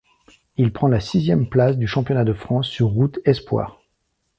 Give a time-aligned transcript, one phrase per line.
[0.57, 3.79] Il prend la sixième place du championnat de France sur route espoirs.